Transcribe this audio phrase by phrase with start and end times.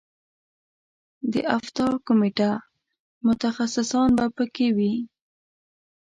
[1.31, 2.51] د افتا کمیټه
[3.25, 4.93] متخصصان به په کې وي.